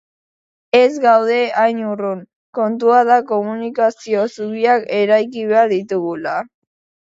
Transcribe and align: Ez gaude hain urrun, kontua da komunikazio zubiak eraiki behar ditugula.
Ez 0.77 0.85
gaude 1.03 1.37
hain 1.63 1.81
urrun, 1.89 2.23
kontua 2.59 3.03
da 3.11 3.19
komunikazio 3.35 4.27
zubiak 4.39 4.91
eraiki 5.05 5.49
behar 5.55 5.75
ditugula. 5.79 6.39